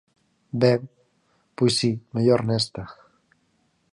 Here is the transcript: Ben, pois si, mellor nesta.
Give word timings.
Ben, 0.61 0.81
pois 1.55 1.73
si, 1.79 1.91
mellor 2.13 2.41
nesta. 2.47 2.83